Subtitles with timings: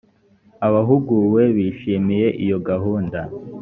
[0.67, 3.19] abahuguwe bishimiye iyo gahunda